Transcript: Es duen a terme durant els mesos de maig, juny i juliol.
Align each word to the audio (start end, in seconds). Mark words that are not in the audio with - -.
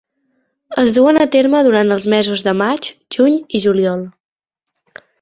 Es 0.83 0.95
duen 0.95 1.19
a 1.25 1.27
terme 1.35 1.61
durant 1.69 1.95
els 1.97 2.09
mesos 2.15 2.45
de 2.49 2.57
maig, 2.65 2.93
juny 3.19 3.39
i 3.61 3.65
juliol. 3.69 4.07